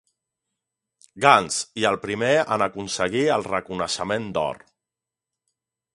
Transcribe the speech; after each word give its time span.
Guns, 1.25 1.57
i 1.83 1.85
el 1.91 1.99
primer 2.07 2.31
en 2.57 2.65
aconseguir 2.69 3.23
el 3.37 3.47
reconeixement 3.51 4.29
d'or. 4.39 4.61